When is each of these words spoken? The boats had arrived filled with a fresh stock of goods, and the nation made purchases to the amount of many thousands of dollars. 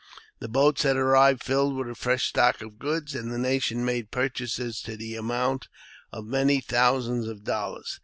The 0.39 0.47
boats 0.49 0.81
had 0.81 0.95
arrived 0.97 1.43
filled 1.43 1.75
with 1.75 1.87
a 1.87 1.93
fresh 1.93 2.25
stock 2.29 2.63
of 2.63 2.79
goods, 2.79 3.13
and 3.13 3.31
the 3.31 3.37
nation 3.37 3.85
made 3.85 4.09
purchases 4.09 4.81
to 4.81 4.97
the 4.97 5.15
amount 5.15 5.67
of 6.11 6.25
many 6.25 6.59
thousands 6.59 7.27
of 7.27 7.43
dollars. 7.43 7.99